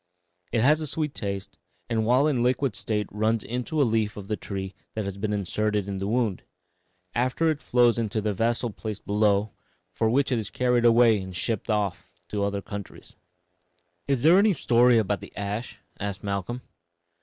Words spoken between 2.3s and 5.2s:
a liquid state runs into a leaf of the tree that has